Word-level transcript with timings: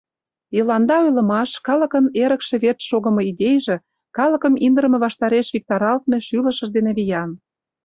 «Йыланда» 0.55 0.97
ойлымаш 1.05 1.51
калыкын 1.67 2.05
эрыкше 2.23 2.55
верч 2.63 2.79
шогымо 2.89 3.21
идейже, 3.31 3.77
калыкым 4.17 4.53
индырыме 4.65 4.97
ваштареш 5.05 5.47
виктаралтме 5.55 6.17
шӱлышыж 6.27 6.69
дене 6.75 6.91
виян. 6.97 7.29